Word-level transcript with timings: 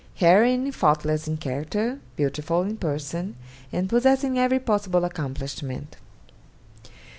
Heroine 0.15 0.71
faultless 0.71 1.27
in 1.27 1.37
character, 1.37 1.99
beautiful 2.15 2.63
in 2.63 2.77
person, 2.77 3.35
and 3.71 3.87
possessing 3.87 4.39
every 4.39 4.57
possible 4.59 5.05
accomplishment. 5.05 5.95